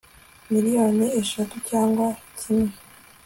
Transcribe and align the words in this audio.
miliyoni 0.51 1.05
eshatu 1.21 1.55
cyangwa 1.69 2.07
kimwe 2.39 2.69